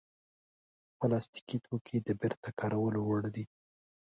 پلاستيکي 0.99 1.57
توکي 1.65 1.97
د 2.03 2.09
بېرته 2.21 2.49
کارولو 2.59 2.99
وړ 3.09 3.23
دي. 3.35 3.45